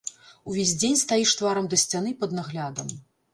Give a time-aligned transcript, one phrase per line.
[0.51, 2.91] Увесь дзень стаіш тварам да сцяны пад наглядам.